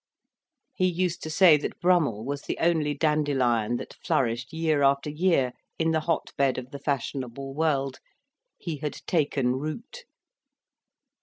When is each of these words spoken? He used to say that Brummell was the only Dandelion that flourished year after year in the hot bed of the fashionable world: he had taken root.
He 0.73 0.87
used 0.87 1.21
to 1.21 1.29
say 1.29 1.57
that 1.57 1.79
Brummell 1.79 2.25
was 2.25 2.41
the 2.41 2.57
only 2.57 2.95
Dandelion 2.95 3.75
that 3.77 3.93
flourished 4.03 4.51
year 4.51 4.81
after 4.81 5.11
year 5.11 5.53
in 5.77 5.91
the 5.91 5.99
hot 5.99 6.31
bed 6.37 6.57
of 6.57 6.71
the 6.71 6.79
fashionable 6.79 7.53
world: 7.53 7.99
he 8.57 8.77
had 8.77 8.93
taken 9.05 9.57
root. 9.57 10.05